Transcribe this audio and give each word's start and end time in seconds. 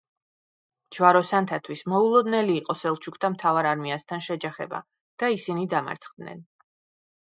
ჯვაროსანთათვის 0.95 1.83
მოულოდნელი 1.93 2.55
იყო 2.61 2.75
სელჩუკთა 2.85 3.31
მთავარ 3.35 3.69
არმიასთან 3.75 4.25
შეჯახება 4.29 4.81
და 5.25 5.31
ისინი 5.37 5.69
დამარცხდნენ. 5.75 6.43